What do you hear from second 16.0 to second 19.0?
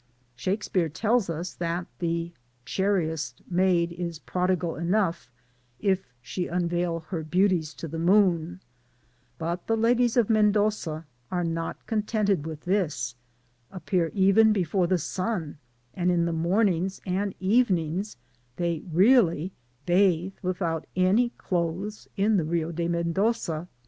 in the mornings and evenings they